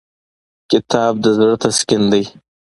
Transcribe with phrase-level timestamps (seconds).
[0.71, 2.23] کتاب د زړه تسکین دی.